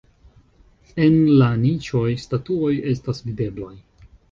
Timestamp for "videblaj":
3.31-3.73